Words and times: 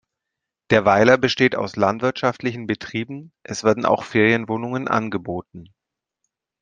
Der 0.71 0.83
Weiler 0.83 1.19
besteht 1.19 1.55
aus 1.55 1.75
landwirtschaftlichen 1.75 2.65
Betrieben, 2.65 3.33
es 3.43 3.63
werden 3.63 3.85
auch 3.85 4.03
Ferienwohnungen 4.03 4.87
angeboten. 4.87 5.75